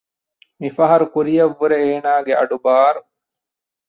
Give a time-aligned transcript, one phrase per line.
[0.59, 3.01] މި ފަހަރު ކުރިއަށްވުރެ އޭނާގެ އަޑު ބާރު